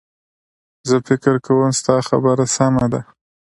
[0.89, 3.01] زه فکر کوم ستا خبره سمه ده